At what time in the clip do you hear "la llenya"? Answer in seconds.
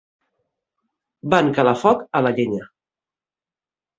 2.27-2.65